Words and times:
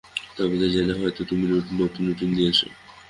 তবে 0.37 0.55
কে 0.61 0.67
জানে 0.75 0.93
হয়তো 0.99 1.21
নতুন 1.79 2.01
রুটিন 2.01 2.29
দিয়েছে। 2.37 2.65